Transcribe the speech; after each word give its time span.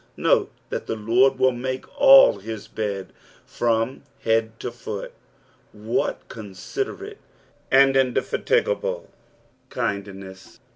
Note 0.17 0.51
that 0.71 0.87
the 0.87 0.95
Lord 0.95 1.37
will 1.37 1.51
make 1.51 1.85
all 2.01 2.39
his 2.39 2.67
bed, 2.67 3.13
from 3.45 4.01
head 4.23 4.59
ti> 4.59 4.71
foot. 4.71 5.11
Wlint 5.77 6.15
considerate 6.27 7.19
and 7.69 7.95
indefatigable 7.95 9.11
kindness! 9.69 10.59